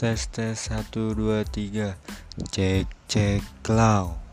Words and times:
tes 0.00 0.32
tes 0.32 0.56
satu 0.56 1.12
dua 1.12 1.44
tiga. 1.44 1.92
Cek 2.48 2.88
cek 3.04 3.44
cloud 3.60 4.29